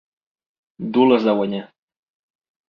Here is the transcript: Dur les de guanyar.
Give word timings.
Dur 0.95 1.03
les 1.11 1.27
de 1.29 1.37
guanyar. 1.41 1.61